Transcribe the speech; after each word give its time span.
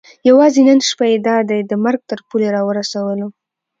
یوازې 0.29 0.61
نن 0.67 0.79
شپه 0.89 1.05
یې 1.11 1.17
دا 1.27 1.37
دی 1.49 1.59
د 1.65 1.71
مرګ 1.83 2.01
تر 2.09 2.19
پولې 2.27 2.47
را 2.55 2.61
ورسولو. 2.65 3.27